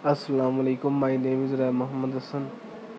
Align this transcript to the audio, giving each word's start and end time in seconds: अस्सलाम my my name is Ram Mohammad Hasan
अस्सलाम 0.00 0.58
my 0.58 0.90
my 0.90 1.16
name 1.18 1.44
is 1.44 1.54
Ram 1.54 1.74
Mohammad 1.76 2.14
Hasan 2.16 2.48